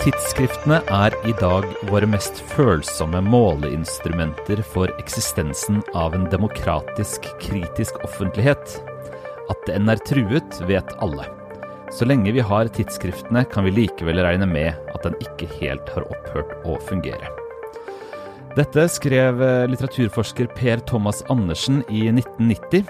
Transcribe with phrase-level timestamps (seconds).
[0.00, 8.78] Tidsskriftene er i dag våre mest følsomme måleinstrumenter for eksistensen av en demokratisk, kritisk offentlighet.
[9.52, 11.26] At den er truet, vet alle.
[11.92, 16.08] Så lenge vi har tidsskriftene, kan vi likevel regne med at den ikke helt har
[16.08, 17.28] opphørt å fungere.
[18.56, 22.88] Dette skrev litteraturforsker Per Thomas Andersen i 1990.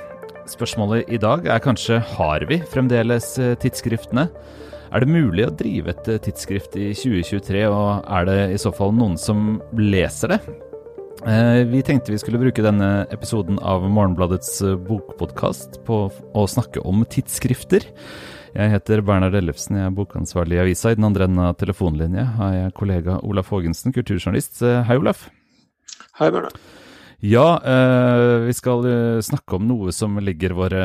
[0.55, 3.35] Spørsmålet i dag er kanskje har vi fremdeles
[3.67, 4.29] tidsskriftene?
[4.91, 8.91] Er det mulig å drive et tidsskrift i 2023, og er det i så fall
[8.97, 10.41] noen som leser det?
[11.71, 14.57] Vi tenkte vi skulle bruke denne episoden av Morgenbladets
[14.89, 17.87] bokpodkast på å snakke om tidsskrifter.
[18.57, 20.91] Jeg heter Bernhard Ellefsen, jeg er bokansvarlig i avisa.
[20.91, 24.59] I den andre enden av telefonlinja har jeg kollega Olaf Haagensen, kulturjournalist.
[24.91, 25.29] Hei, Olaf.
[26.19, 26.59] Hei, Bernhard.
[27.21, 28.87] Ja, eh, vi skal
[29.21, 30.85] snakke om noe som ligger våre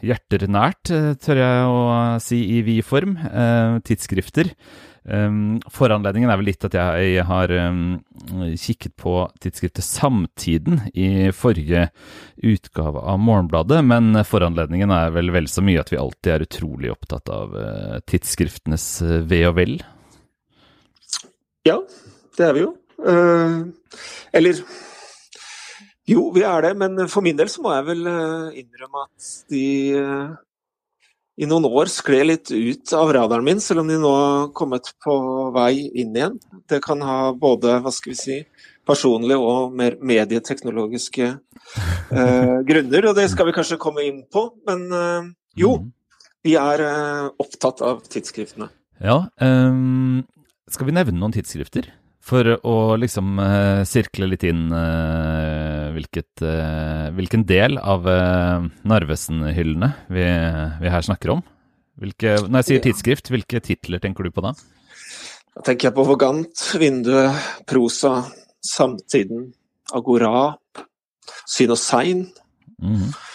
[0.00, 0.88] hjerter nært,
[1.20, 1.80] tør jeg å
[2.24, 3.18] si i vid form.
[3.20, 4.54] Eh, tidsskrifter.
[5.08, 7.94] Um, foranledningen er vel litt at jeg har um,
[8.60, 11.86] kikket på tidsskriftet Samtiden i forrige
[12.44, 16.92] utgave av Morgenbladet, men foranledningen er vel vel så mye at vi alltid er utrolig
[16.92, 18.90] opptatt av uh, tidsskriftenes
[19.30, 19.78] ve og vel.
[21.64, 21.78] Ja,
[22.36, 22.74] det er vi jo.
[23.00, 23.72] Uh,
[24.36, 24.60] eller
[26.08, 28.06] jo, vi er det, men for min del så må jeg vel
[28.62, 29.64] innrømme at de
[31.38, 34.90] i noen år skled litt ut av radaren min, selv om de nå har kommet
[35.04, 35.14] på
[35.54, 36.38] vei inn igjen.
[36.66, 38.38] Det kan ha både hva skal vi si,
[38.88, 44.48] personlige og mer medieteknologiske eh, grunner, og det skal vi kanskje komme inn på.
[44.66, 45.30] Men eh,
[45.62, 45.76] jo,
[46.46, 48.72] vi er eh, opptatt av tidsskriftene.
[48.98, 50.24] Ja, um,
[50.66, 51.92] skal vi nevne noen tidsskrifter?
[52.28, 58.04] For å liksom uh, sirkle litt inn uh, hvilket, uh, hvilken del av
[58.88, 60.26] Narvesen-hyllene vi,
[60.82, 61.44] vi, her snakker om.
[61.98, 64.52] Hvilke, når jeg sier tidsskrift, hvilke titler tenker du på da?
[65.56, 68.20] Da tenker jeg på Vogant, Vinduet, Prosa,
[68.62, 69.48] Samtiden,
[69.96, 70.52] Agora,
[71.48, 72.28] Syn og Sein.
[72.78, 73.27] Mm -hmm.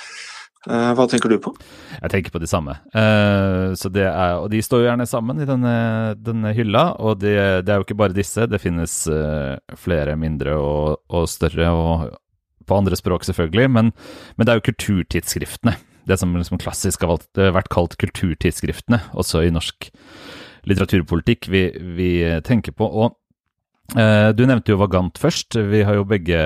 [0.63, 1.51] Hva tenker du på?
[1.97, 2.77] Jeg tenker på de samme.
[2.95, 5.73] Uh, er, og de står jo gjerne sammen i denne,
[6.23, 6.85] denne hylla.
[7.03, 7.35] Og det,
[7.67, 12.13] det, er jo ikke bare disse, det finnes uh, flere mindre og, og, større, og
[12.63, 13.67] på andre språk selvfølgelig.
[13.75, 13.91] Men,
[14.37, 15.75] men det er jo kulturtidsskriftene.
[16.07, 17.19] Det som liksom klassisk har
[17.55, 19.91] vært kalt kulturtidsskriftene, også i norsk
[20.67, 21.65] litteraturpolitikk, vi,
[21.95, 22.09] vi
[22.47, 22.87] tenker på.
[22.87, 23.17] Og
[23.91, 25.57] du nevnte jo Vagant først.
[25.69, 26.39] Vi har jo begge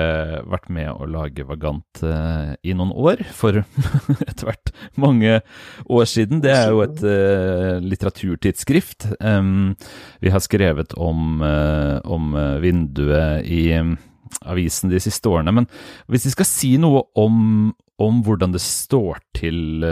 [0.50, 3.60] vært med å lage Vagant uh, i noen år, for
[4.28, 5.38] etter hvert mange
[5.86, 6.42] år siden.
[6.44, 9.08] Det er jo et uh, litteraturtidsskrift.
[9.22, 13.94] Vi har skrevet om, om vinduet i um,
[14.42, 15.54] avisen de siste årene.
[15.60, 15.68] Men
[16.10, 17.70] hvis vi skal si noe om,
[18.02, 19.86] om hvordan det står til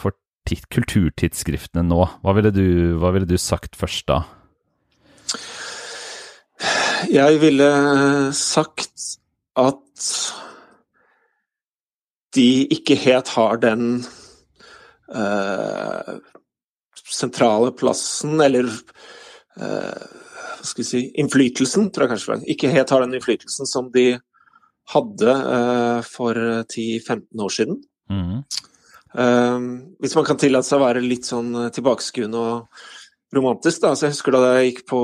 [0.00, 0.16] for
[0.72, 4.22] kulturtidsskriftene nå, hva ville, du, hva ville du sagt først da?
[7.10, 7.70] Jeg ville
[8.36, 9.16] sagt
[9.56, 10.10] at
[12.36, 13.86] de ikke helt har den
[15.14, 16.16] uh,
[17.06, 20.04] sentrale plassen, eller uh,
[20.56, 22.38] hva skal vi si innflytelsen, tror jeg kanskje.
[22.56, 24.08] Ikke helt har den innflytelsen som de
[24.92, 27.82] hadde uh, for 10-15 år siden.
[28.06, 28.44] Mm.
[29.98, 32.82] hvis man kan tillate seg å være litt sånn tilbakeskuende og
[33.34, 33.82] romantisk.
[33.82, 33.94] Da.
[33.96, 35.00] Så jeg husker da jeg gikk på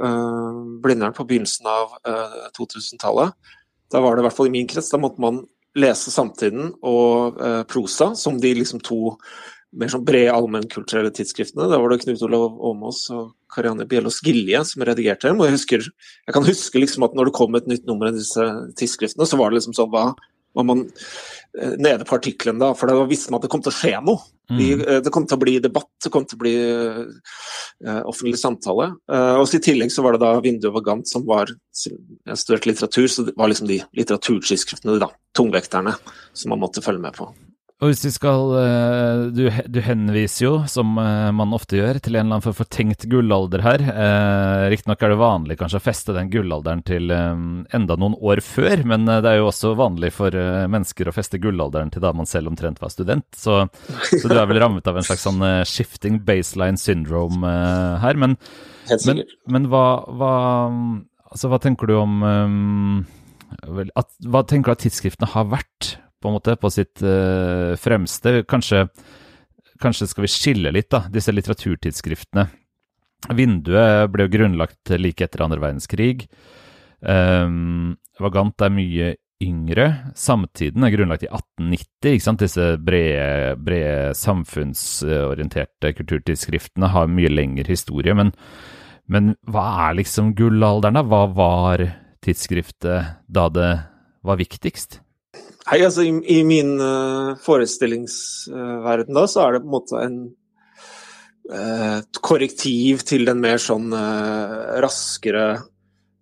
[0.00, 3.36] uh, Blindern på begynnelsen av uh, eh, 2000-tallet.
[3.90, 5.44] Da var det i hvert fall i min krets, da måtte man
[5.78, 9.16] lese Samtiden og uh, prosa som de liksom to
[9.70, 11.68] mer sånn brede allmennkulturelle tidsskriftene.
[11.70, 15.38] Da var det Knut Olav Åmås og Karianne Bjellås Gilje som redigerte dem.
[15.38, 15.86] Og jeg, husker,
[16.26, 18.46] jeg kan huske liksom at når det kom et nytt nummer av disse
[18.80, 20.08] tidsskriftene, så var det liksom sånn hva,
[20.56, 20.86] var man
[21.78, 24.22] nede på artikkelen da, for da visste man at det kom til å skje noe.
[24.50, 24.80] Mm.
[24.80, 28.90] Eh, det kom til å bli debatt, det kom til å bli uh, offentlig samtale.
[29.10, 33.06] Uh, og I tillegg så var det da Vinduet Vagant som var Jeg studerte litteratur,
[33.06, 35.94] så det var liksom de litteraturtidsskriftene, da, tungvekterne,
[36.34, 37.30] som man måtte følge med på.
[37.80, 42.18] Og hvis vi skal eh, du, du, henviser jo, som eh, man ofte gjør, til
[42.18, 43.84] en eller annen fortenkt gullalder her.
[43.88, 47.30] Eh, Riktignok er det vanlig kanskje å feste den gullalderen til eh,
[47.78, 51.92] enda noen år før, men det er jo også vanlig for mennesker å feste gullalderen
[51.94, 53.24] til da man selv omtrent var student.
[53.32, 53.62] Så,
[54.10, 57.48] så du er vel rammet av en slags sånn shifting baseline syndrome
[58.04, 58.20] her.
[58.20, 58.36] Men,
[59.08, 59.86] men, men hva,
[60.20, 60.34] hva,
[61.32, 63.02] altså, hva tenker du om um,
[63.96, 65.94] at, Hva tenker du at tidsskriftene har vært?
[66.20, 68.42] På en måte, på sitt uh, fremste.
[68.48, 68.86] Kanskje,
[69.82, 72.46] kanskje, skal vi skille litt, da, disse litteraturtidsskriftene.
[73.36, 76.24] Vinduet ble jo grunnlagt like etter andre verdenskrig.
[77.00, 79.86] Um, Vagant er mye yngre.
[80.16, 82.14] Samtiden er grunnlagt i 1890.
[82.14, 82.44] ikke sant?
[82.44, 88.14] Disse brede, brede samfunnsorienterte kulturtidsskriftene har mye lengre historie.
[88.16, 88.32] Men,
[89.10, 91.02] Men hva er liksom gullalderen, da?
[91.02, 91.82] Hva var
[92.22, 93.70] tidsskriftet da det
[94.22, 95.00] var viktigst?
[95.70, 100.16] Hei, altså i, i min uh, forestillingsverden da, så er det på en måte en
[101.46, 105.60] uh, korrektiv til den mer sånn uh, raskere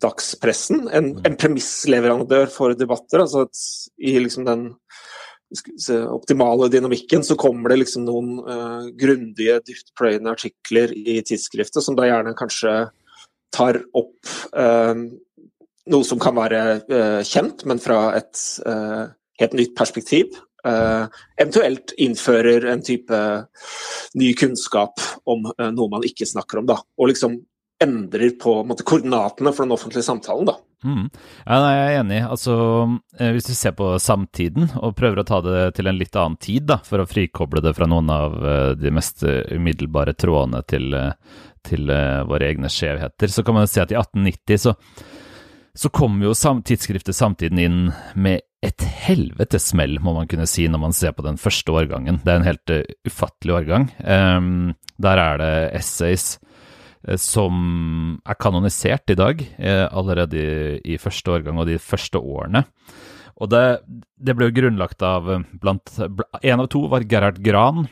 [0.05, 0.85] dagspressen.
[0.93, 3.25] En, en premissleverandør for debatter.
[3.25, 3.65] altså at
[3.97, 4.69] I liksom den
[6.13, 12.05] optimale dynamikken så kommer det liksom noen uh, grundige, dyptpløyende artikler i tidsskriftet som da
[12.05, 12.83] gjerne kanskje
[13.57, 14.93] tar opp uh,
[15.89, 18.45] noe som kan være uh, kjent, men fra et
[19.41, 20.37] helt nytt perspektiv.
[20.69, 23.19] eventuelt innfører en type
[24.19, 26.77] ny kunnskap om noe man ikke snakker om, da.
[26.99, 27.39] Og liksom
[27.85, 30.47] endrer på måte, koordinatene for den offentlige samtalen.
[30.47, 30.57] da.
[30.85, 31.11] Mm.
[31.47, 32.19] Ja, nei, jeg er enig.
[32.27, 32.55] Altså,
[33.19, 36.39] eh, hvis vi ser på samtiden og prøver å ta det til en litt annen
[36.43, 40.63] tid, da, for å frikoble det fra noen av eh, de mest eh, umiddelbare trådene
[40.71, 40.95] til,
[41.67, 41.95] til
[42.31, 44.75] våre egne skjevheter, så kan man se at i 1890 så,
[45.75, 47.81] så kom jo sam tidsskriftet Samtiden inn
[48.15, 52.21] med et helvetes smell, må man kunne si, når man ser på den første årgangen.
[52.25, 52.73] Det er en helt
[53.07, 53.89] ufattelig årgang.
[54.03, 56.35] Um, der er det essays
[57.07, 62.19] Eh, som er kanonisert i dag, eh, allerede i, i, første årgang og de første
[62.19, 62.65] årene.
[63.39, 63.81] Og det,
[64.19, 65.95] det ble jo grunnlagt av eh, blant
[66.43, 67.87] En av to var Gerhard Gran.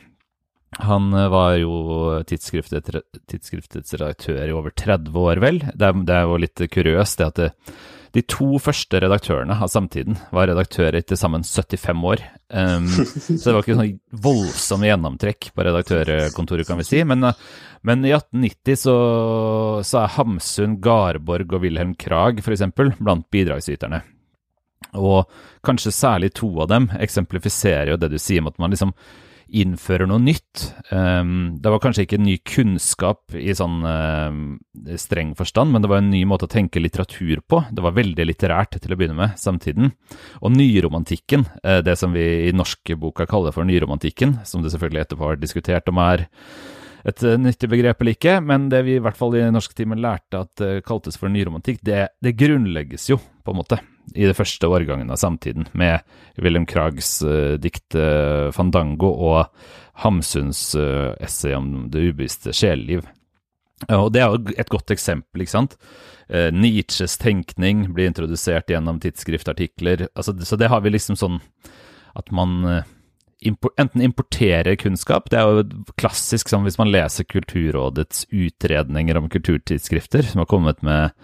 [0.83, 5.61] Han var jo tidsskriftets redaktør i over 30 år, vel.
[5.63, 7.47] Det er, det er jo litt kuriøst det at det,
[8.17, 12.23] de to første redaktørene av Samtiden var redaktører til sammen 75 år.
[12.49, 12.87] Um,
[13.37, 17.03] så det var ikke sånn voldsom gjennomtrekk på redaktørkontoret, kan vi si.
[17.05, 17.29] Men,
[17.85, 18.97] men i 1890 så,
[19.85, 22.65] så, er Hamsun, Garborg og Wilhelm Krag f.eks.
[22.73, 24.01] blant bidragsyterne.
[24.97, 25.29] Og
[25.65, 28.95] kanskje særlig to av dem eksemplifiserer jo det du sier om at man liksom
[29.47, 30.67] innfører noe nytt.
[30.91, 34.41] Um, det var kanskje ikke ny kunnskap i sånn um,
[34.99, 37.61] streng forstand, men det var en ny måte å tenke litteratur på.
[37.71, 39.91] Det var veldig litterært til å begynne med, samtiden.
[40.41, 45.05] Og nyromantikken, uh, det som vi i norske boka kaller for nyromantikken, som det selvfølgelig
[45.05, 46.27] etterpå har diskutert om er
[47.07, 50.43] et uh, nyttig begrep eller ikke, men det vi i hvert fall i norsktimen lærte
[50.45, 53.81] at det kaltes for nyromantikk, det, det grunnlegges jo, på en måte
[54.15, 56.05] i det første årgangene av samtiden, med
[56.39, 59.45] Wilhelm Krags uh, dikt uh, 'Fandango' og
[60.03, 63.07] Hamsuns uh, essay om det ubevisste sjeleliv.
[63.89, 65.41] og Det er jo et godt eksempel.
[65.41, 65.77] ikke sant?
[66.27, 70.09] Nietzsches tenkning blir introdusert gjennom tidsskriftartikler.
[70.13, 71.37] Altså, så det har vi liksom sånn
[72.19, 72.83] at man
[73.77, 80.27] enten importerer kunnskap, det er jo klassisk sånn hvis man leser Kulturrådets utredninger om kulturtidsskrifter,
[80.27, 81.15] som har kommet med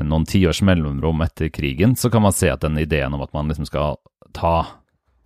[0.00, 3.50] noen tiårs mellomrom etter krigen, så kan man se at den ideen om at man
[3.50, 3.98] liksom skal
[4.32, 4.54] ta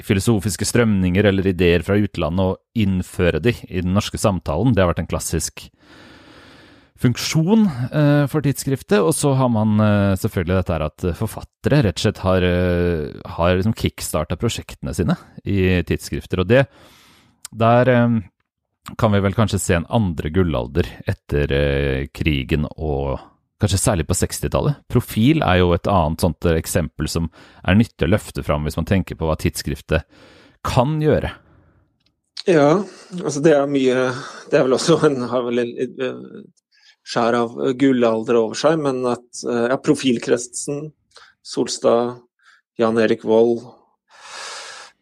[0.05, 4.91] filosofiske strømninger eller ideer fra utlandet og innføre de i den norske samtalen, det har
[4.93, 5.69] vært en klassisk
[7.01, 8.99] funksjon eh, for tidsskriftet.
[9.01, 13.27] Og så har man eh, selvfølgelig dette her at forfattere rett og slett har, eh,
[13.37, 16.43] har liksom kickstarta prosjektene sine i tidsskrifter.
[16.43, 16.67] Og det
[17.57, 17.93] der
[18.99, 21.53] kan vi vel kanskje se en andre gullalder etter
[22.15, 23.17] krigen og
[23.63, 24.83] kanskje særlig på 60-tallet.
[24.93, 27.31] Profil er jo et annet sånt eksempel som
[27.65, 30.07] er nyttig å løfte fram hvis man tenker på hva tidsskriftet
[30.67, 31.33] kan gjøre.
[32.47, 32.85] Ja,
[33.17, 33.95] altså det er mye
[34.47, 36.45] Det er vel også en har vel en
[37.07, 40.89] skjær av gullalder over seg, men at ja, profilkretsen,
[41.47, 42.17] Solstad,
[42.79, 43.61] Jan Erik Vold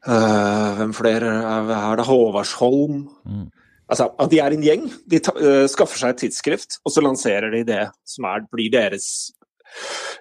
[0.07, 2.07] øh, Hvem flere er det?
[2.09, 2.99] Håvardsholm.
[3.25, 3.47] Mm.
[3.91, 4.85] Altså, at de er en gjeng.
[5.11, 8.73] De ta, uh, skaffer seg et tidsskrift, og så lanserer de det som er, blir
[8.73, 9.09] deres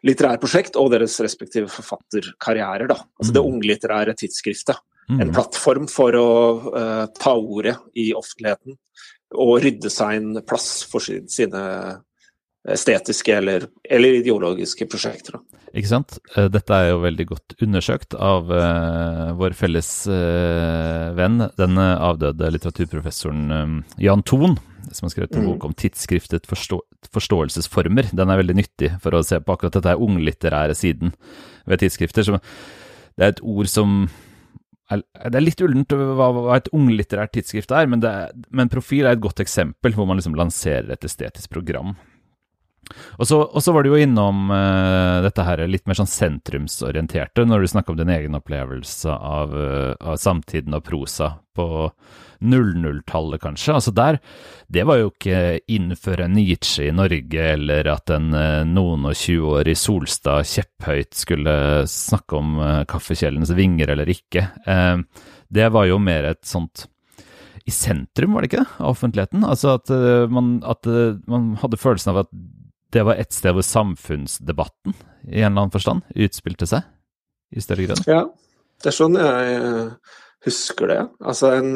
[0.03, 2.89] litterære prosjekt og deres respektive forfatterkarrierer.
[2.89, 2.97] Da.
[3.21, 3.35] Altså mm.
[3.37, 4.81] det unglitterære tidsskriftet.
[5.11, 5.19] Mm.
[5.19, 6.29] En plattform for å
[6.71, 8.79] uh, ta ordet i offentligheten
[9.33, 11.61] og rydde seg en plass for sine
[12.69, 15.39] estetiske eller, eller ideologiske prosjekter.
[15.73, 16.17] Ikke sant.
[16.35, 22.51] Eh, dette er jo veldig godt undersøkt av uh, vår felles uh, venn, den avdøde
[22.53, 24.59] litteraturprofessoren um, Jan Thon,
[24.91, 25.49] som har skrevet en mm.
[25.51, 26.79] bok om tidsskriftet forstå
[27.13, 28.13] forståelsesformer.
[28.15, 31.11] Den er veldig nyttig for å se på akkurat dette unglitterære siden
[31.67, 32.25] ved tidsskrifter.
[32.25, 32.39] Som,
[33.17, 34.05] det er et ord som
[34.93, 38.11] det er litt ullent hva, et unglitterært tidsskrift er, men, det,
[38.53, 41.95] men profil er et godt eksempel hvor man liksom lanserer et estetisk program.
[43.17, 47.45] Og så, og så var du jo innom uh, dette her litt mer sånn sentrumsorienterte,
[47.47, 51.67] når du snakker om din egen opplevelse av, uh, av samtiden og prosa på
[52.43, 53.75] 00-tallet, kanskje.
[53.77, 54.17] Altså der,
[54.67, 59.59] det var jo ikke innføre Nietzsche i Norge, eller at en uh, noen og tjue
[59.59, 61.53] år i Solstad kjepphøyt skulle
[61.89, 62.57] snakke om
[62.89, 64.47] kaffekjellens vinger eller ikke.
[65.53, 66.87] det var jo mer et sånt
[67.63, 69.45] i sentrum, var det ikke det, av offentligheten?
[69.47, 69.91] Altså at
[70.33, 70.87] man, at
[71.31, 72.33] man hadde følelsen av at
[72.93, 74.95] det var et sted hvor samfunnsdebatten
[75.29, 76.85] i en eller annen forstand utspilte seg
[77.53, 78.03] i større grad?
[78.09, 78.25] Ja,
[78.83, 79.87] det er sånn jeg
[80.43, 81.01] husker det.
[81.23, 81.73] Altså en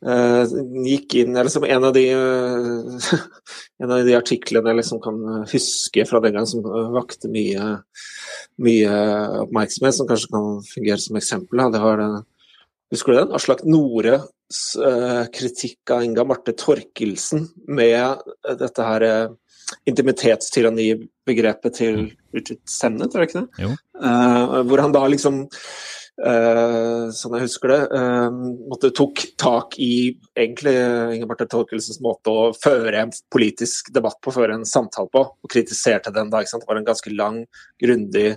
[0.00, 0.48] Uh,
[0.80, 3.16] gikk inn, eller som en av de, uh,
[3.84, 5.18] en av de artiklene jeg liksom kan
[5.50, 7.66] huske fra den gang som vakte mye,
[8.64, 8.94] mye
[9.42, 11.60] oppmerksomhet, som kanskje kan fungere som eksempel.
[11.74, 12.16] Det var den,
[12.94, 13.36] husker du den?
[13.36, 14.24] Aslak Nores
[14.80, 18.24] uh, kritikk av Inga Marte Torkelsen med
[18.56, 19.06] dette her
[19.90, 22.02] intimitetstyranni-begrepet til
[22.34, 23.70] Richard Sennett, er det ikke det?
[24.66, 25.44] hvor han da liksom
[26.20, 32.42] Uh, sånn jeg husker det, uh, tok tak i egentlig Ingeborg Marte Torkelsens måte å
[32.52, 36.42] føre en politisk debatt på, føre en samtale på, og kritiserte den da.
[36.44, 37.38] Det var en ganske lang,
[37.80, 38.34] grundig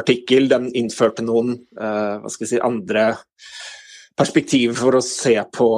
[0.00, 0.50] artikkel.
[0.50, 3.12] Den innførte noen uh, hva skal jeg si, andre
[4.18, 5.70] perspektiver for å se på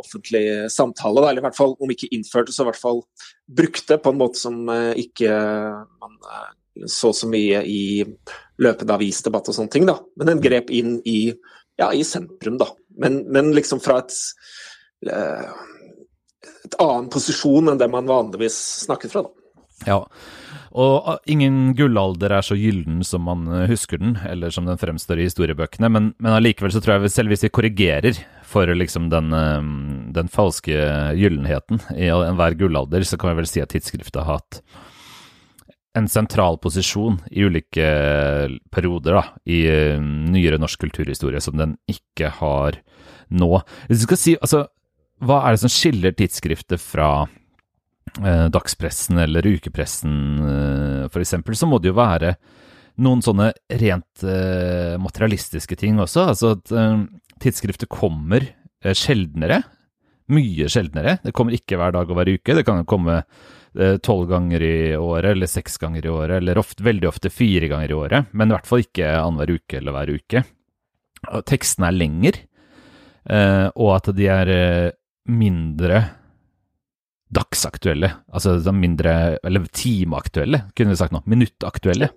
[0.00, 3.04] offentlig samtale, eller i hvert fall om ikke innførte, så i hvert fall
[3.60, 4.64] brukte på en måte som
[4.98, 6.18] ikke man
[6.86, 8.04] så så mye i
[8.62, 9.98] løpende avisdebatt og sånne ting, da.
[10.18, 11.32] Men den grep inn i,
[11.80, 12.70] ja, i sentrum, da.
[13.00, 14.14] Men, men liksom fra et,
[15.08, 15.50] eh,
[16.66, 19.36] et annen posisjon enn det man vanligvis snakket fra, da.
[19.88, 20.02] Ja,
[20.76, 25.20] og ingen gullalder er så gyllen som man eh, husker den, eller som den fremstår
[25.20, 29.32] i historiebøkene, men, men allikevel så tror jeg selv hvis vi korrigerer for liksom den,
[29.36, 29.66] eh,
[30.16, 30.76] den falske
[31.18, 34.62] gyllenheten i enhver gullalder, så kan vi vel si at tidsskriftet har hatt
[35.98, 37.86] en sentral posisjon i ulike
[38.70, 42.78] perioder da, i uh, nyere norsk kulturhistorie som den ikke har
[43.30, 43.50] nå.
[43.88, 44.68] Hvis du skal si, altså,
[45.20, 47.26] Hva er det som skiller tidsskriftet fra
[48.24, 50.14] eh, dagspressen eller ukepressen
[50.48, 52.30] eh, f.eks., så må det jo være
[53.00, 56.26] noen sånne rent uh, materialistiske ting også.
[56.32, 56.72] Altså at
[57.40, 58.44] tidsskriftet kommer
[58.80, 59.62] sjeldnere.
[60.30, 61.18] Mye sjeldnere.
[61.24, 62.54] Det kommer ikke hver dag og hver uke.
[62.56, 63.22] Det kan komme
[63.78, 67.68] Eh, tolv ganger i året, eller seks ganger i året, eller ofte, veldig ofte fire
[67.70, 70.42] ganger i året, men i hvert fall ikke annenhver uke eller hver uke.
[71.46, 72.40] Tekstene er lengre,
[73.30, 74.96] eh, og at de er eh,
[75.30, 76.02] mindre
[77.30, 81.20] dagsaktuelle, altså mindre Eller timeaktuelle, kunne vi sagt nå.
[81.30, 82.10] Minuttaktuelle.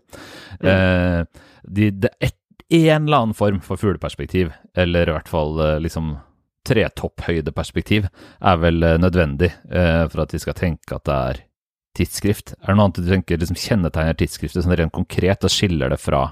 [0.57, 1.27] Mm.
[1.63, 2.33] De, det er
[2.73, 6.15] en eller annen form for fugleperspektiv, eller i hvert fall liksom
[6.67, 8.07] tretopphøydeperspektiv
[8.39, 11.41] er vel eh, nødvendig eh, for at vi skal tenke at det er
[11.97, 12.55] tidsskrift.
[12.57, 15.99] Er det noe annet du tenker liksom kjennetegner tidsskriftet sånn rent konkret, og skiller det
[16.01, 16.25] fra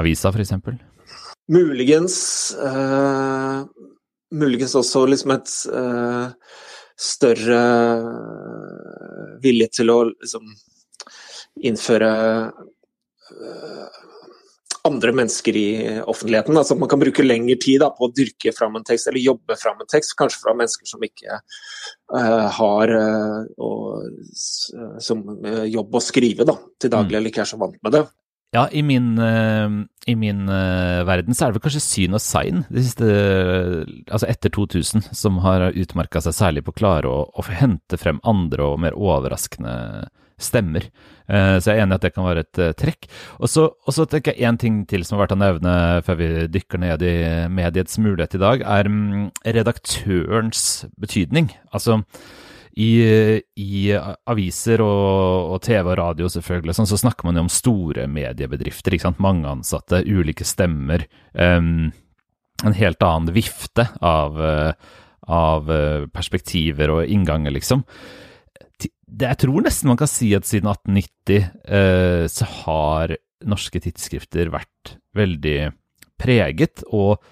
[0.00, 0.56] avisa, f.eks.?
[1.52, 2.16] Muligens
[2.56, 3.62] uh,
[4.32, 6.32] Muligens også liksom et uh,
[7.02, 7.62] større
[9.42, 10.46] vilje til å liksom
[11.66, 12.12] innføre
[12.52, 14.02] uh,
[14.88, 15.66] andre mennesker i
[16.00, 16.56] offentligheten.
[16.58, 19.56] Altså Man kan bruke lengre tid da, på å dyrke fram en tekst, eller jobbe
[19.58, 24.08] fram en tekst, kanskje fra mennesker som ikke uh, har uh, og,
[24.74, 27.20] uh, jobb å skrive da, til daglig, mm.
[27.20, 28.04] eller ikke er så vant med det.
[28.52, 32.82] Ja, i min, i min verden så er det vel kanskje syn og sign de
[32.84, 33.06] siste,
[34.12, 38.66] altså etter 2000 som har utmerka seg særlig på å klare å, hente frem andre
[38.74, 39.72] og mer overraskende
[40.42, 40.88] stemmer.
[41.26, 43.08] Eh, så jeg er enig i at det kan være et eh, trekk.
[43.40, 45.74] Og så tenker jeg én ting til som har vært å nevne
[46.06, 47.16] før vi dykker ned i
[47.52, 49.28] mediets mulighet i dag, er mm,
[49.58, 50.64] redaktørens
[51.00, 51.52] betydning.
[51.74, 52.02] Altså
[52.72, 52.92] i,
[53.60, 58.06] i aviser og, og, TV og radio selvfølgelig, sånn, så snakker man jo om store
[58.08, 58.96] mediebedrifter.
[59.22, 61.04] Mange ansatte, ulike stemmer.
[61.36, 61.90] Um,
[62.64, 64.38] en helt annen vifte av,
[65.26, 65.72] av
[66.14, 67.82] perspektiver og innganger, liksom
[69.20, 73.16] jeg tror nesten man kan si at siden 1890 uh, så har
[73.48, 75.72] norske tidsskrifter vært veldig
[76.22, 77.22] preget, og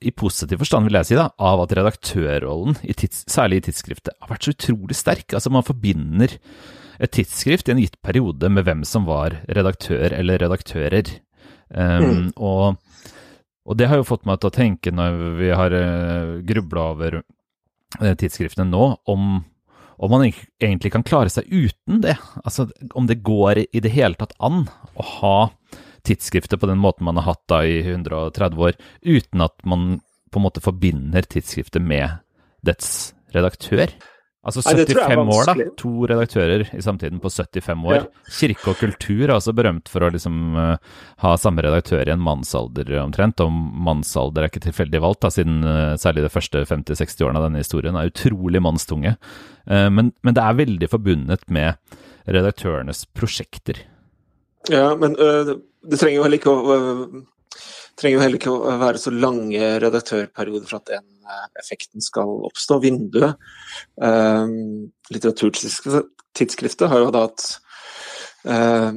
[0.00, 4.16] i positiv forstand vil jeg si da, av at redaktørrollen, i tids, særlig i tidsskriftet,
[4.20, 5.34] har vært så utrolig sterk.
[5.36, 6.36] Altså Man forbinder
[6.98, 11.12] et tidsskrift i en gitt periode med hvem som var redaktør eller redaktører.
[11.68, 12.28] Um, mm.
[12.36, 12.78] og,
[13.68, 17.20] og, det har jo fått meg til å tenke, når vi har uh, grubla over
[17.20, 19.38] uh, tidsskriftene nå, om
[19.98, 22.14] om man egentlig kan klare seg uten det.
[22.46, 25.38] Altså om det går i det hele tatt an å ha
[26.06, 30.40] tidsskrifter på den måten man har hatt da i 130 år, uten at man på
[30.40, 32.20] en måte forbinder tidsskriftet med
[32.66, 33.90] dets redaktør.
[34.48, 35.64] Altså 75 år, da.
[35.82, 37.96] To redaktører i samtiden på 75 år.
[37.98, 38.30] Ja.
[38.38, 40.78] Kirke og kultur er altså berømt for å liksom uh,
[41.24, 43.42] ha samme redaktør i en mannsalder omtrent.
[43.44, 47.48] Og mannsalder er ikke tilfeldig valgt, da, siden uh, særlig de første 50-60 årene av
[47.48, 49.16] denne historien er utrolig mannstunge.
[49.66, 51.98] Uh, men, men, det er veldig forbundet med
[52.30, 53.82] redaktørenes prosjekter.
[54.68, 56.78] Ja, men det trenger jo heller ikke å
[57.98, 61.06] trenger jo heller ikke å være så lange redaktørperioder for at den
[61.58, 62.80] effekten skal oppstå.
[62.84, 63.38] Vinduet,
[64.02, 64.46] eh,
[65.14, 67.46] litteraturtidsskriftet, har jo hatt
[68.46, 68.92] eh,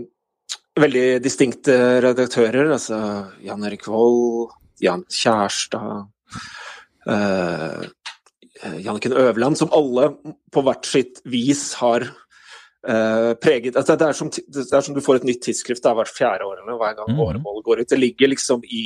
[0.79, 2.71] veldig distinkte redaktører.
[2.71, 2.99] altså
[3.43, 6.07] Jan Erik Vold, Jan Kjærstad,
[7.07, 7.81] eh,
[8.61, 10.11] Janniken Øverland, som alle
[10.53, 12.05] på hvert sitt vis har
[12.81, 15.89] Uh, preget altså det, er som, det, er som, du får et nytt tidsskrift det
[15.91, 17.19] er hvert fjerde år eller hver gang mm.
[17.27, 17.89] åremålet går ut.
[17.91, 18.85] Det ligger liksom i,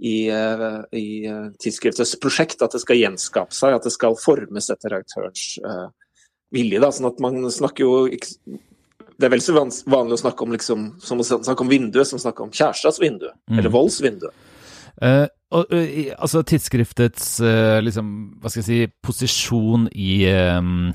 [0.00, 4.70] i, uh, i uh, tidsskriftets prosjekt at det skal gjenskape seg, at det skal formes
[4.72, 5.44] etter redaktørens
[6.56, 6.80] vilje.
[6.80, 10.86] Da, sånn at man snakker jo Det er vel så vanlig å snakke om liksom,
[11.04, 13.58] som å snakke om vinduet som å snakke om kjærestas vindu, mm.
[13.58, 14.30] eller voldsvindu.
[14.98, 18.08] Uh, og, uh, altså tidsskriftets uh, liksom,
[18.40, 20.24] hva skal jeg si, posisjon i
[20.56, 20.88] um,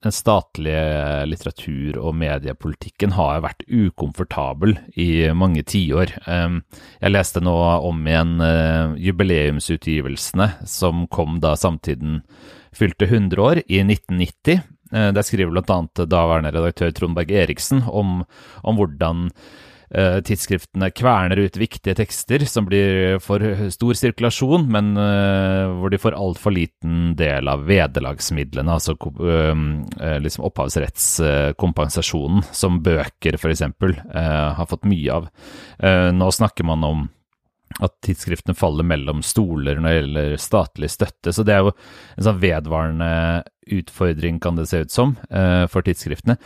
[0.00, 6.14] den statlige litteratur- og mediepolitikken har vært ukomfortabel i mange tiår.
[6.24, 8.40] Jeg leste nå om igjen
[8.96, 12.22] jubileumsutgivelsene som kom da samtiden
[12.72, 14.62] fylte 100 år, i 1990.
[14.90, 15.80] Der skriver bl.a.
[16.06, 18.22] daværende redaktør Trond Berg Eriksen om,
[18.64, 19.28] om hvordan
[19.90, 23.42] tidsskriftene kverner ut viktige tekster som blir for
[23.74, 29.54] stor sirkulasjon, men uh, hvor de får altfor liten del av vederlagsmidlene, altså uh,
[30.22, 33.62] liksom opphavsrettskompensasjonen, som bøker f.eks.
[33.66, 35.26] har fått mye av.
[36.14, 37.08] nå snakker man om
[37.78, 41.32] at tidsskriftene faller mellom stoler når det gjelder statlig støtte.
[41.32, 43.10] Så det er jo en sånn vedvarende
[43.72, 46.36] utfordring, kan det se ut som, uh, for tidsskriftene.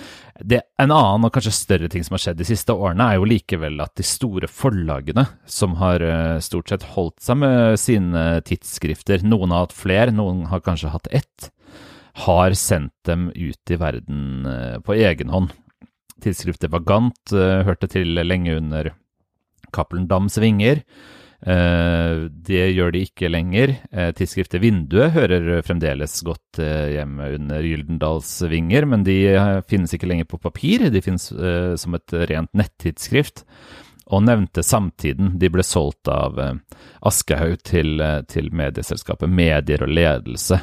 [0.41, 3.29] Det, en annen og kanskje større ting som har skjedd de siste årene, er jo
[3.29, 9.25] likevel at de store forlagene, som har uh, stort sett holdt seg med sine tidsskrifter,
[9.27, 11.51] noen har hatt flere, noen har kanskje hatt ett,
[12.25, 15.55] har sendt dem ut i verden uh, på egen hånd.
[16.25, 18.95] Tidsskriftet Vagant hørte til lenge under
[19.75, 20.81] Cappelen Dams vinger.
[21.45, 23.75] Uh, det gjør de ikke lenger.
[23.93, 29.19] Uh, tidsskriftet Vinduet hører fremdeles godt uh, hjemme under Gyldendals vinger, men de
[29.69, 30.87] finnes ikke lenger på papir.
[30.93, 31.29] De finnes
[31.81, 33.45] som et rent nettidsskrift.
[34.13, 35.35] Og nevnte Samtiden.
[35.41, 36.37] De ble solgt av
[37.09, 40.59] Aschehoug til, til, medieselskapet Medier og Ledelse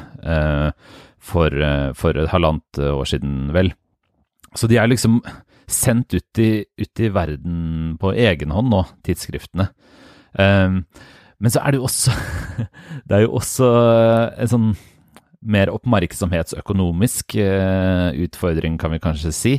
[1.18, 1.56] for,
[1.98, 3.72] for et halvannet år siden, vel.
[4.54, 5.18] Så de er liksom
[5.66, 9.72] sendt ut i, ut i verden på egen hånd nå, tidsskriftene.
[10.38, 10.84] Um,
[11.42, 12.14] men så er det jo også
[13.08, 13.68] Det er jo også
[14.40, 14.68] en sånn
[15.42, 19.54] mer oppmerksomhetsøkonomisk uh, utfordring, kan vi kanskje si.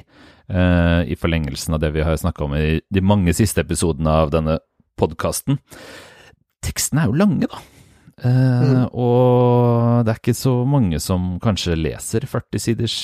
[0.47, 4.31] Uh, I forlengelsen av det vi har snakka om i de mange siste episodene av
[4.31, 4.61] denne
[4.99, 5.59] podkasten.
[6.63, 7.59] Tekstene er jo lange, da.
[8.23, 8.85] Uh, mm.
[8.95, 12.97] Og det er ikke så mange som kanskje leser 40 siders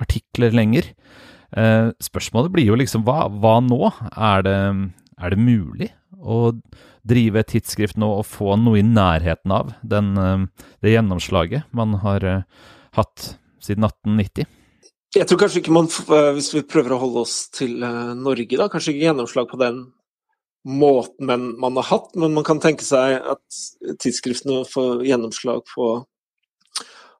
[0.00, 0.90] artikler lenger.
[2.02, 3.92] Spørsmålet blir jo liksom hva, hva nå?
[4.10, 4.56] Er det,
[5.22, 5.92] er det mulig
[6.24, 6.54] å
[7.04, 10.46] drive et tidsskrift nå og få noe i nærheten av den, eh,
[10.82, 12.46] det gjennomslaget man har eh,
[12.96, 14.48] hatt siden 1890?
[15.14, 17.76] Jeg tror kanskje ikke man, eh, hvis vi prøver å holde oss til
[18.18, 19.84] Norge, da, kanskje ikke gjennomslag på den
[20.64, 21.28] måten
[21.60, 23.62] man har hatt, men man kan tenke seg at
[24.00, 25.88] tidsskriftene får gjennomslag på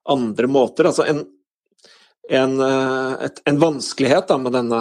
[0.09, 0.88] andre måter.
[0.88, 1.21] Altså en,
[2.33, 2.55] en,
[3.21, 4.81] et, en vanskelighet da, med denne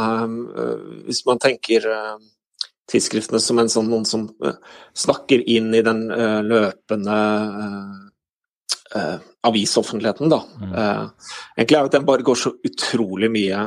[1.03, 1.83] Hvis man tenker
[2.93, 4.55] tidsskriftene som en sånn noen som uh,
[4.97, 7.19] snakker inn i den uh, løpende
[8.93, 10.37] uh, avisoffentligheten, da.
[10.61, 10.73] Mm.
[11.57, 13.63] egentlig er det at den bare går så utrolig mye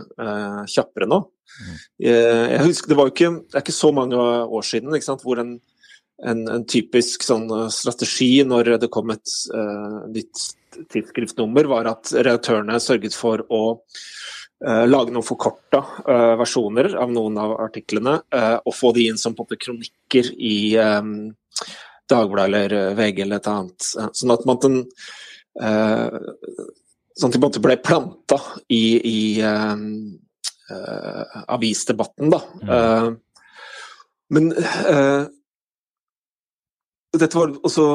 [0.70, 1.18] kjappere nå.
[1.56, 1.72] Mm.
[2.06, 5.50] jeg husker, Det var jo ikke, det er ikke så mange år siden hvor en,
[6.22, 9.34] en, en typisk sånn strategi når det kom et
[10.14, 10.46] nytt
[10.94, 17.36] tidsskriftnummer, var at redaktørene sørget for å Uh, lage noen forkorta uh, versjoner av noen
[17.40, 21.34] av artiklene, uh, og få de inn som på kronikker i um,
[22.08, 23.82] Dagbladet eller VG eller et annet.
[24.14, 24.76] sånn at man den,
[25.58, 28.36] sånn at de på en måte ble planta
[28.70, 29.42] i, i
[31.50, 32.38] avisdebatten, da.
[32.62, 33.18] Mm.
[34.38, 34.52] men
[37.18, 37.88] dette var også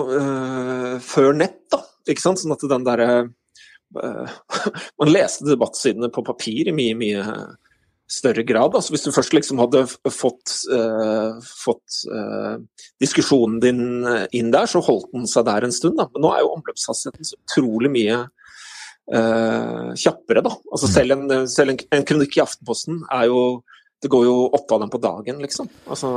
[1.07, 1.79] før nett, da.
[2.11, 2.43] Ikke sant?
[2.43, 3.27] Sånn at den derre Eh,
[5.01, 7.25] man leste debattsidene på papir i mye, mye
[8.11, 8.75] større grad.
[8.75, 12.59] Altså hvis du først liksom hadde fått, uh, fått uh,
[13.01, 13.81] diskusjonen din
[14.35, 15.97] inn der, så holdt den seg der en stund.
[15.99, 16.09] Da.
[16.11, 18.19] Men nå er jo omløpshastigheten så utrolig mye
[19.15, 20.43] uh, kjappere.
[20.43, 20.55] Da.
[20.71, 20.93] Altså mm.
[20.97, 23.41] selv, en, selv en, en, kronikk i Aftenposten er jo
[24.01, 25.67] Det går jo åtte av dem på dagen, liksom.
[25.85, 26.09] Altså,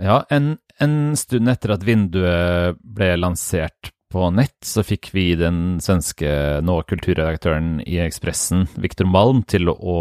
[0.00, 5.80] ja, en, en stund etter at vinduet ble lansert på nett, så fikk vi den
[5.82, 6.30] svenske
[6.62, 9.98] nå kulturredaktøren i Ekspressen, Viktor Malm, til å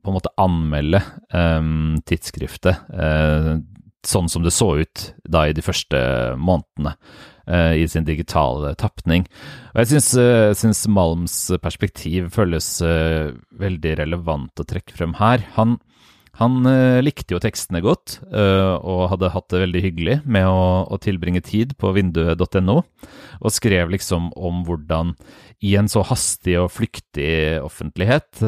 [0.00, 1.02] på en måte anmelde
[1.36, 3.58] um, tidsskriftet uh,
[4.06, 5.98] sånn som det så ut da i de første
[6.40, 9.26] månedene uh, i sin digitale tapning.
[9.74, 15.44] Og jeg syns, uh, Malms perspektiv føles veldig relevant å trekke frem her.
[15.58, 15.76] Han,
[16.38, 16.64] han
[17.04, 21.74] likte jo tekstene godt, og hadde hatt det veldig hyggelig med å, å tilbringe tid
[21.80, 25.12] på vinduet.no, og skrev liksom om hvordan
[25.66, 28.40] i en så hastig og flyktig offentlighet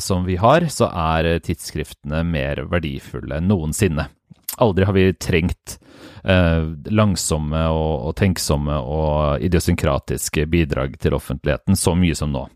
[0.00, 4.08] som vi har, så er tidsskriftene mer verdifulle enn noensinne.
[4.56, 5.78] Aldri har vi trengt
[6.24, 12.46] eh, langsomme og, og, tenksomme og idiosynkratiske bidrag til offentligheten så mye som nå.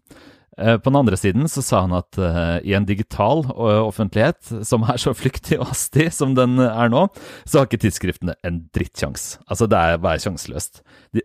[0.58, 4.50] Eh, på den andre siden så sa han at eh, i en digital eh, offentlighet
[4.66, 7.04] som er så flyktig og hastig som den er nå,
[7.46, 9.36] så har ikke tidsskriftene en drittsjans.
[9.46, 10.82] Altså, det er bare sjanseløst.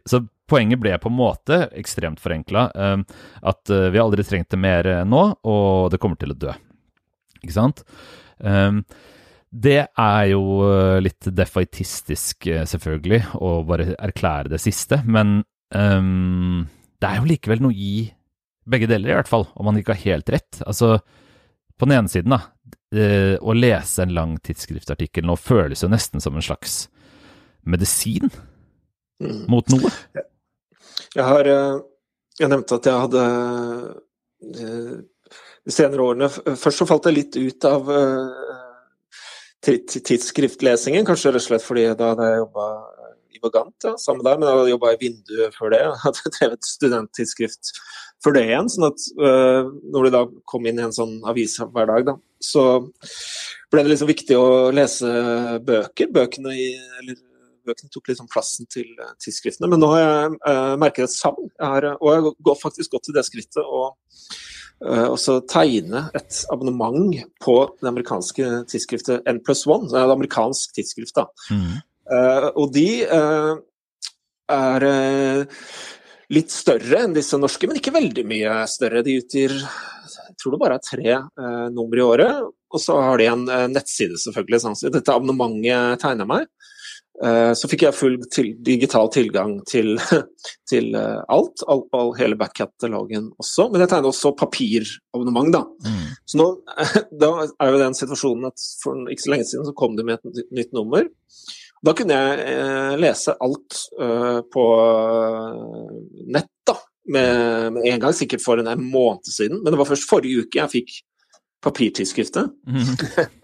[0.10, 2.68] Så poenget ble på en måte ekstremt forenkla.
[3.42, 6.54] At vi aldri trengte mer nå, og det kommer til å dø.
[7.42, 7.82] Ikke sant?
[8.38, 8.84] Um,
[9.50, 10.44] det er jo
[11.04, 15.42] litt defaitistisk, selvfølgelig, å bare erklære det siste, men
[15.74, 16.66] um,
[17.00, 17.96] det er jo likevel noe i
[18.70, 20.62] begge deler, i hvert fall, om man ikke har helt rett.
[20.68, 20.98] Altså,
[21.78, 22.42] på den ene siden, da,
[22.96, 26.86] eh, å lese en lang tidsskriftartikkel nå føles jo nesten som en slags
[27.64, 28.30] medisin
[29.24, 29.46] mm.
[29.52, 29.92] mot noe.
[31.14, 31.48] Jeg har
[32.40, 33.24] Jeg nevnte at jeg hadde
[35.64, 37.92] de senere årene Først så falt jeg litt ut av
[39.64, 42.68] tidsskriftlesingen, kanskje rett og slett fordi da hadde jeg jobba
[43.34, 45.82] i Vagant ja, sammen der, men jeg hadde jobba i Vinduet før det.
[45.88, 47.72] Jeg hadde drevet studenttidsskrift
[48.24, 48.72] før det igjen.
[48.72, 52.18] sånn at uh, når du da kom inn i en sånn avis hver dag, da,
[52.44, 52.66] så
[53.72, 55.12] ble det liksom viktig å lese
[55.66, 56.12] bøker.
[56.14, 56.70] Bøkene, i,
[57.02, 57.20] eller,
[57.68, 59.70] bøkene tok liksom plassen til uh, tidsskriftene.
[59.72, 63.28] Men nå har jeg uh, merket et savn, og jeg har faktisk gått til det
[63.28, 63.64] skrittet.
[63.64, 63.96] og
[64.84, 69.88] Eh, og så tegne et abonnement på det amerikanske tidsskriftet N pluss One.
[69.92, 71.28] Det er et amerikansk tidsskrift, da.
[71.52, 71.82] Mm.
[72.04, 73.54] Uh, og de uh,
[74.52, 75.62] er uh,
[76.34, 79.06] litt større enn disse norske, men ikke veldig mye større.
[79.06, 81.18] De utgir jeg tror det bare er tre
[81.72, 82.52] nummer i året.
[82.74, 84.60] Og så har de en nettside, selvfølgelig.
[84.64, 84.76] Sånn.
[84.76, 86.50] Så dette abonnementet tegner meg.
[87.22, 89.94] Eh, så fikk jeg full til, digital tilgang til,
[90.72, 93.68] til eh, alt, all, all, hele back-catalogen også.
[93.72, 95.62] Men jeg tegnet også papirabonnement, da.
[95.86, 96.08] Mm.
[96.26, 96.48] Så nå
[97.24, 100.20] da er jo den situasjonen at for ikke så lenge siden så kom det med
[100.20, 101.06] et nytt nummer.
[101.84, 104.66] Da kunne jeg eh, lese alt uh, på
[106.32, 106.78] nett, da.
[107.12, 109.60] Med, en gang, sikkert for en måned siden.
[109.60, 110.94] Men det var først forrige uke jeg fikk
[111.64, 112.54] papirtidsskriftet.
[112.68, 113.34] Mm.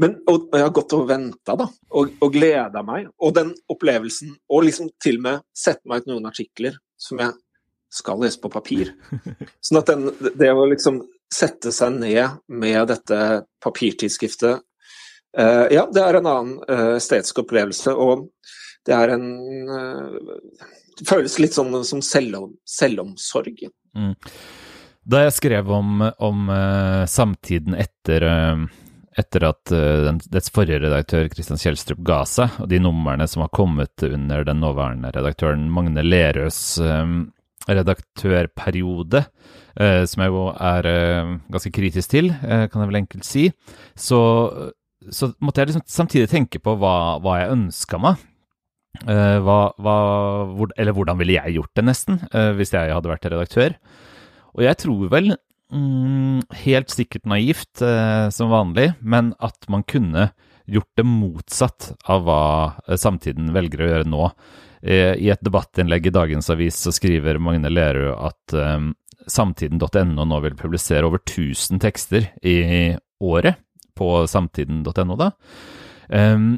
[0.00, 3.10] Men, og, og jeg har gått og venta og, og gleda meg.
[3.20, 7.36] Og den opplevelsen, og liksom til og med sette meg ut noen artikler som jeg
[7.92, 8.94] skal lese på papir.
[9.64, 10.08] Sånn at den,
[10.40, 13.18] det å liksom sette seg ned med dette
[13.64, 14.64] papirtidsskriftet
[15.38, 18.28] uh, Ja, det er en annen uh, estetisk opplevelse, og
[18.86, 19.26] det er en
[19.70, 20.18] uh,
[20.98, 23.64] Det føles litt sånn som selvom, selvomsorg.
[23.96, 24.14] Mm.
[25.02, 26.50] Da jeg skrev om, om
[27.10, 28.22] samtiden etter
[29.18, 33.50] etter at uh, dets forrige redaktør Kristian Kjelstrup ga seg, og de numrene som har
[33.52, 36.60] kommet under den nåværende redaktøren Magne Lerøs
[37.68, 39.20] redaktørperiode,
[39.76, 40.88] som jeg jo er
[41.52, 43.44] ganske kritisk til, kan jeg vel enkelt si,
[43.94, 44.18] så,
[45.10, 48.28] så måtte jeg liksom samtidig tenke på hva, hva jeg ønska meg.
[49.02, 49.94] Hva, hva,
[50.52, 52.18] hvor, eller hvordan ville jeg gjort det, nesten,
[52.58, 53.74] hvis jeg hadde vært redaktør?
[54.52, 55.32] Og jeg tror vel
[55.72, 60.28] Mm, helt sikkert naivt, uh, som vanlig, men at man kunne
[60.68, 62.42] gjort det motsatt av hva
[63.00, 64.26] samtiden velger å gjøre nå.
[64.82, 68.54] I et debattinnlegg i dagens avis så skriver Magne Lerøe at
[69.30, 72.56] samtiden.no nå vil publisere over 1000 tekster i
[73.22, 73.60] året
[74.02, 75.30] på samtiden.no, da.
[76.10, 76.50] Eh,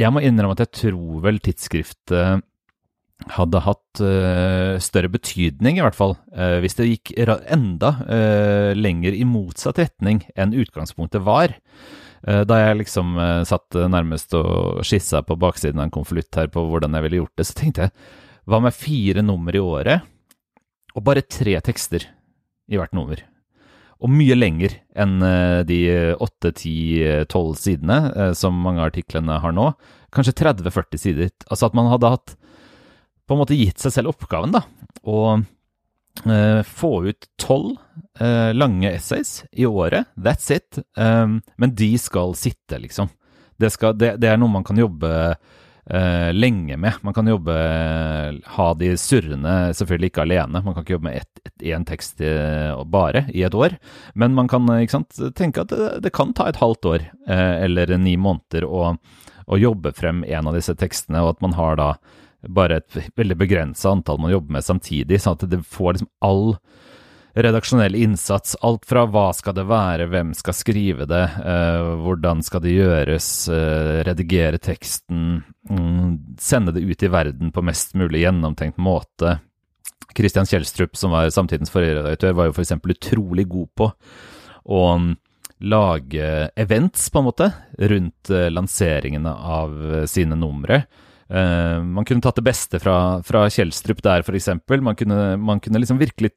[0.00, 2.44] jeg må innrømme at jeg tror vel tidsskriftet
[3.28, 9.16] hadde hatt uh, større betydning, i hvert fall, uh, hvis det gikk enda uh, lenger
[9.16, 11.58] i motsatt retning enn utgangspunktet var.
[12.20, 13.14] da jeg liksom
[13.48, 17.40] satt nærmest og skissa på baksiden av en konvolutt her på hvordan jeg ville gjort
[17.40, 17.94] det, så tenkte jeg
[18.44, 20.04] hva med fire nummer i året,
[20.92, 22.04] og bare tre tekster
[22.68, 23.22] i hvert nummer?
[24.00, 25.18] Og mye lenger enn
[25.68, 25.78] de
[26.16, 26.74] åtte, ti,
[27.28, 29.66] tolv sidene som mange av artiklene har nå.
[30.14, 31.28] Kanskje 30-40 sider.
[31.50, 32.32] Altså at man hadde hatt
[33.30, 34.64] på en måte gitt seg selv oppgaven, da,
[35.06, 37.76] å uh, få ut tolv
[38.18, 40.08] uh, lange essays i året.
[40.18, 40.80] That's it.
[40.98, 43.06] Um, men de skal sitte, liksom.
[43.60, 45.12] Det, skal, det, det, er noe man kan jobbe
[45.86, 47.00] eh, lenge med.
[47.02, 47.56] Man kan jobbe,
[48.56, 50.62] ha de surrende, selvfølgelig ikke alene.
[50.64, 52.30] Man kan ikke jobbe med én tekst i,
[52.90, 53.76] bare i et år.
[54.14, 57.96] Men man kan sant, tenke at det, det, kan ta et halvt år eh, eller
[57.98, 58.94] ni måneder å,
[59.46, 61.94] å jobbe frem en av disse tekstene, og at man har da
[62.48, 66.46] bare et veldig begrensa antall man jobber med samtidig, sånn at det får liksom all
[67.34, 68.56] redaksjonell innsats.
[68.60, 73.28] Alt fra hva skal det være, hvem skal skrive det, eh, hvordan skal det gjøres,
[73.48, 79.40] eh, redigere teksten, mm, sende det ut i verden på mest mulig gjennomtenkt måte.
[80.14, 82.72] Kristian Kjelstrup, som var samtidens forrige redaktør, var jo f.eks.
[82.72, 83.92] utrolig god på
[84.66, 85.16] å um,
[85.60, 90.82] lage events, på en måte, rundt uh, lanseringene av sine numre.
[91.30, 94.48] Uh, man kunne tatt det beste fra, fra Kjelstrup der, f.eks.
[94.66, 96.32] Man, man kunne liksom virkelig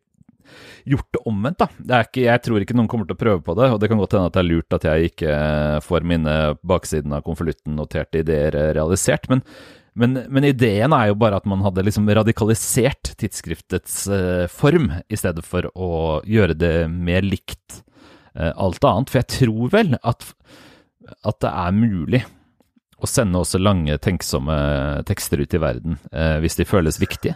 [0.90, 2.02] gjort det omvendt, da.
[2.04, 4.18] Ikke, jeg tror ikke noen kommer til å prøve på det, og det kan godt
[4.18, 6.36] hende at det er lurt at jeg ikke eh, får mine
[6.74, 9.44] baksiden av konvolutten noterte ideer eh, realisert, men,
[10.00, 15.20] men, men, ideen er jo bare at man hadde liksom radikalisert tidsskriftets uh, form, i
[15.20, 17.84] stedet for å gjøre det mer likt
[18.34, 19.12] alt annet.
[19.14, 20.24] For jeg tror vel at,
[21.22, 22.24] at, det er mulig
[22.98, 24.56] å sende også lange, tenksomme
[25.06, 26.00] tekster ut i verden
[26.42, 27.36] hvis de føles viktige.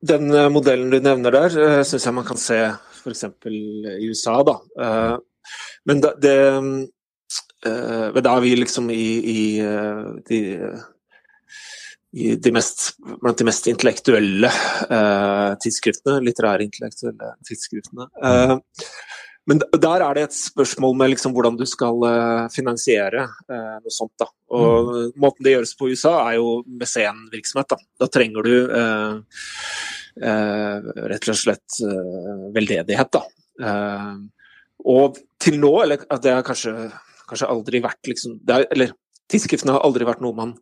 [0.00, 2.58] Den eh, modellen du nevner der, eh, syns jeg man kan se
[3.02, 3.24] f.eks.
[3.50, 4.40] i USA.
[4.46, 4.58] da.
[4.80, 5.16] Uh,
[5.86, 6.36] men da, det
[7.66, 9.40] Da er vi liksom i, i
[10.28, 10.40] de,
[12.12, 12.84] de mest,
[13.22, 14.50] blant de mest intellektuelle
[15.62, 18.06] tidsskriftene, litterære intellektuelle tidsskriftene.
[18.22, 18.60] Uh,
[19.46, 23.94] men der er det et spørsmål med liksom hvordan du skal uh, finansiere eh, noe
[23.94, 24.14] sånt.
[24.18, 24.26] da.
[24.58, 25.12] Og mm.
[25.22, 27.70] Måten det gjøres på i USA, er jo mesenvirksomhet.
[27.70, 27.78] Da.
[28.02, 29.44] da trenger du uh,
[31.12, 31.78] rett og slett
[32.56, 33.12] veldedighet.
[33.12, 33.22] da.
[34.96, 36.72] og til nå, eller det har kanskje,
[37.28, 38.94] kanskje aldri vært liksom, er, Eller
[39.28, 40.54] tidsskriftene har aldri vært noe man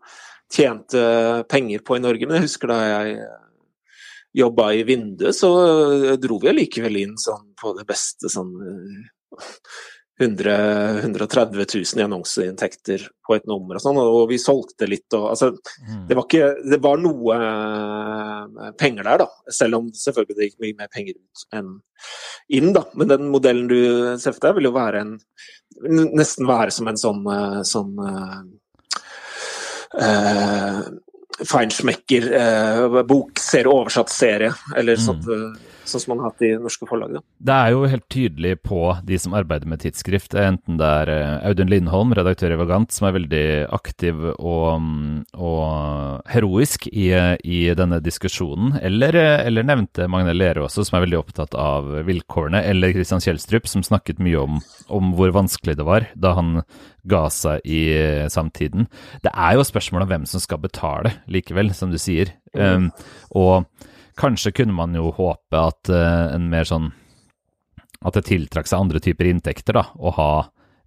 [0.52, 1.00] tjente
[1.48, 3.14] penger på i Norge, men jeg husker da jeg
[4.34, 8.54] jobba i vinduet, så eh, dro vi allikevel inn sånn på det beste sånn
[10.20, 15.24] 100 130 000 i annonseinntekter på et nummer og sånn, og vi solgte litt og
[15.32, 16.04] altså mm.
[16.08, 19.28] Det var ikke Det var noe uh, penger der, da.
[19.50, 21.72] Selv om selvfølgelig det gikk mye mer penger ut enn
[22.54, 22.84] inn, da.
[22.94, 23.80] Men den modellen du
[24.22, 25.12] ser for deg, vil jo være en
[26.14, 28.38] Nesten være som en sånn, uh, sånn uh,
[31.40, 33.02] feinschmecker eh,
[33.66, 35.04] oversatt serie, eller mm.
[35.04, 35.28] sånt.
[35.28, 37.16] Eh, sånn som man har hatt i norske forlag.
[37.16, 37.22] Da.
[37.48, 41.48] Det er jo helt tydelig på de som arbeider med tidsskrift, enten det er eh,
[41.50, 43.44] Audun Lindholm, redaktør i Vagant, som er veldig
[43.74, 47.08] aktiv og, mm, og heroisk i,
[47.44, 51.90] i, denne diskusjonen, eller, eh, eller nevnte Magne Lerøe også, som er veldig opptatt av
[52.08, 54.60] vilkårene, eller Christian Kjelstrup, som snakket mye om,
[54.92, 56.58] om hvor vanskelig det var da han
[57.08, 58.88] ga seg i eh, samtiden.
[59.24, 62.32] Det er jo spørsmål om hvem som skal betale, likevel, som du sier.
[62.54, 62.90] Um,
[63.34, 63.66] og
[64.20, 66.92] kanskje kunne man jo håpe at uh, en mer sånn
[68.04, 70.32] At det tiltrakk seg andre typer inntekter, da, å ha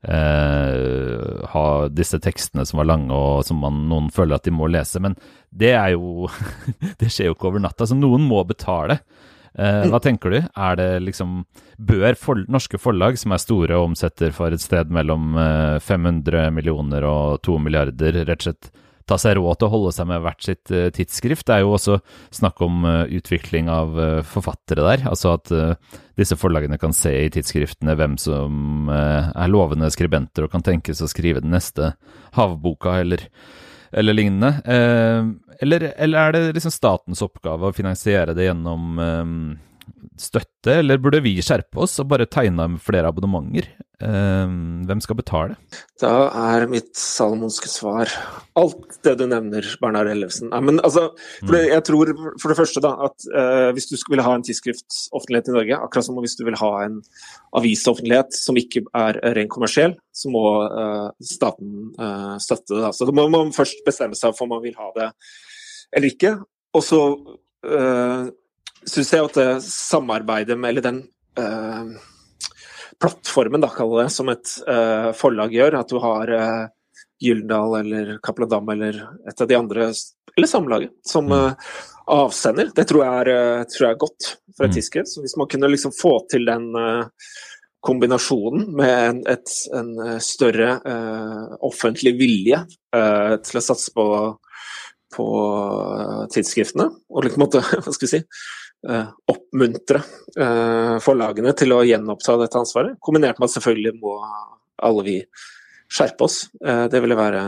[0.08, 4.70] Uh, ha disse tekstene som var lange og som man, noen føler at de må
[4.70, 5.02] lese.
[5.04, 5.18] Men
[5.50, 6.30] det er jo
[7.02, 7.88] Det skjer jo ikke over natta.
[7.90, 9.00] Så noen må betale.
[9.58, 10.38] Uh, hva tenker du?
[10.38, 11.42] Er det liksom
[11.78, 15.36] Bør for, norske forlag, som er store og omsetter for et sted mellom
[15.84, 18.70] 500 eh, millioner og 2 milliarder, rett og slett
[19.08, 21.46] ta seg råd til å holde seg med hvert sitt uh, tidsskrift.
[21.48, 22.00] Det er jo også
[22.36, 25.06] snakk om uh, utvikling av uh, forfattere der.
[25.10, 25.54] Altså at
[26.18, 31.10] disse forlagene kan se i tidsskriftene hvem som er lovende skribenter og kan tenkes å
[31.12, 31.92] skrive den neste
[32.34, 33.28] havboka eller
[33.92, 34.48] eller lignende.
[34.66, 35.26] Eh,
[35.60, 39.24] eller, eller, er det liksom statens oppgave å finansiere det gjennom eh,
[40.20, 43.70] støtte, eller burde vi skjerpe oss og bare tegne flere abonnementer?
[43.98, 45.56] Ehm, hvem skal betale?
[45.98, 48.12] Da er mitt salomonske svar
[48.60, 50.52] alt det du nevner, Bernhard Ellefsen.
[50.54, 51.08] Ja, men altså,
[51.40, 51.72] for det, mm.
[51.72, 55.58] jeg tror for det første da, at uh, hvis du vil ha en tidsskriftoffentlighet i
[55.58, 57.02] Norge, akkurat som hvis du vil ha en
[57.58, 62.84] avisoffentlighet som ikke er ren kommersiell, så må uh, staten uh, støtte det.
[62.86, 62.94] Da.
[62.94, 65.12] Så da må man først bestemme seg for om man vil ha det
[65.96, 66.38] eller ikke.
[66.78, 67.00] Og så
[68.86, 71.02] syns jeg at det samarbeidet med, eller den
[73.02, 75.80] plattformen, da, kaller det, som et uh, forlag gjør.
[75.80, 76.66] At du har uh,
[77.24, 79.92] Gyldendal eller Cappelen Dam eller et av de andre,
[80.36, 81.54] eller Samlaget, som uh,
[82.08, 82.72] avsender.
[82.76, 84.78] Det tror jeg er, tror jeg er godt for et mm.
[84.78, 85.12] tidsskrift.
[85.12, 86.70] Så hvis man kunne liksom få til den
[87.84, 90.78] kombinasjonen med en, et, en større
[91.64, 94.06] offentlig vilje til å satse på,
[95.14, 95.28] på
[96.34, 100.02] tidsskriftene, og liksom måte, hva skal vi si Eh, oppmuntre
[100.38, 102.98] eh, forlagene til å gjenoppta dette ansvaret.
[103.04, 104.18] Kombinert med at selvfølgelig må
[104.86, 105.16] alle vi
[105.90, 106.44] skjerpe oss.
[106.62, 107.44] Eh, det ville være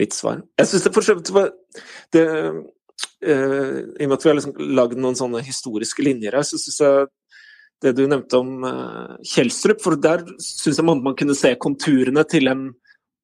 [0.00, 0.42] mitt svar.
[0.58, 1.52] Jeg syns det for så vidt var
[2.14, 2.24] det,
[3.24, 6.80] I og med at vi har liksom lagd noen sånne historiske linjer her, så syns
[6.82, 7.04] jeg
[7.84, 8.64] det du nevnte om
[9.28, 12.64] Kjelstrup, for der syns jeg man, kunne se konturene til en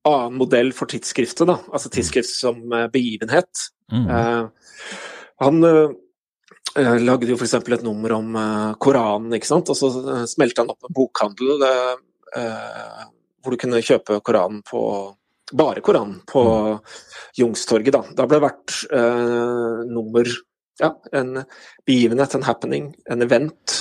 [0.07, 1.59] annen modell for tidsskriftet, da.
[1.73, 3.67] Altså tidsskrift som begivenhet.
[3.91, 4.07] Mm.
[5.43, 5.65] han
[6.79, 7.57] lagde jo f.eks.
[7.59, 9.71] et nummer om uh, Koranen, ikke sant.
[9.73, 11.67] Og så uh, smelte han opp en bokhandel
[13.41, 14.81] hvor du kunne kjøpe Koranen på
[15.51, 17.41] bare Koranen på Jungstorget.
[17.41, 18.03] Youngstorget, da.
[18.15, 18.77] Da ble det vært
[19.91, 20.31] nummer
[20.81, 21.43] Ja, en
[21.89, 23.81] begivenhet, en happening, en event.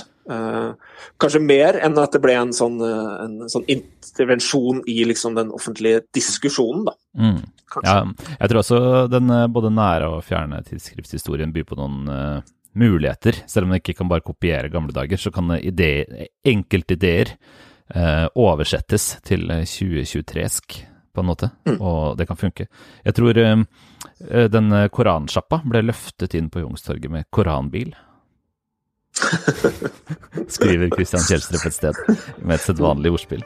[1.21, 6.02] kanskje mer enn at det ble en sånn, en sånn intervensjon i liksom den offentlige
[6.13, 6.93] diskusjonen, da.
[7.17, 7.39] Mm.
[7.86, 7.99] Ja,
[8.39, 8.82] jeg tror også
[9.13, 12.41] den både nære og fjerne tidsskriftshistorien byr på noen
[12.80, 13.42] muligheter.
[13.50, 19.50] Selv om man ikke kan bare kopiere gamle dager, så kan enkeltideer eh, oversettes til
[19.50, 21.80] 2023-sk på en måte, mm.
[21.82, 22.68] og det kan funke.
[23.06, 23.63] Jeg tror eh,
[24.54, 27.96] den koransjappa ble løftet inn på Youngstorget med koranbil.
[30.56, 32.04] Skriver Christian Kjelstrup et sted,
[32.39, 33.44] med et sedvanlig ordspill.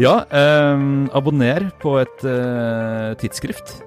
[0.00, 3.78] Ja, eh, abonner på et eh, tidsskrift.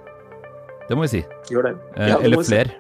[0.90, 1.20] Det må vi si.
[1.54, 1.74] Gjør det.
[1.96, 2.72] Eh, ja, det eller flere.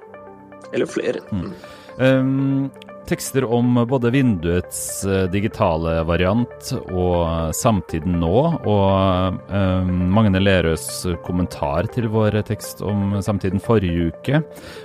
[0.73, 1.21] Eller flere.
[1.31, 1.51] Mm.
[1.99, 2.69] Um,
[3.09, 8.35] tekster om både vinduets uh, digitale variant og samtiden nå,
[8.69, 10.85] og um, Magne Lerøs
[11.25, 14.39] kommentar til vår tekst om samtiden forrige uke,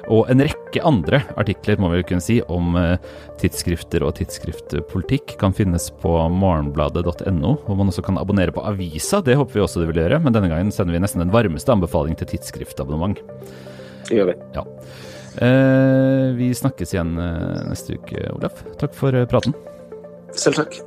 [0.08, 2.96] og en rekke andre artikler må vi kunne si, om uh,
[3.38, 9.22] tidsskrifter og tidsskriftpolitikk kan finnes på morgenbladet.no, hvor man også kan abonnere på avisa.
[9.22, 11.76] Det håper vi også du vil gjøre, men denne gangen sender vi nesten den varmeste
[11.76, 13.22] anbefaling til tidsskriftabonnement.
[14.08, 14.40] Det gjør vi.
[14.58, 14.64] Ja.
[15.42, 18.62] Eh, vi snakkes igjen eh, neste uke, Olaf.
[18.78, 19.54] Takk for eh, praten.
[20.34, 20.78] Selv takk.